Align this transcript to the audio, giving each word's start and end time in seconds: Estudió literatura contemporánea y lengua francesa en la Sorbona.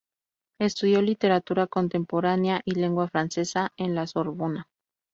Estudió 0.59 0.99
literatura 1.03 1.67
contemporánea 1.67 2.61
y 2.65 2.71
lengua 2.73 3.07
francesa 3.07 3.71
en 3.77 3.93
la 3.93 4.07
Sorbona. 4.07 4.67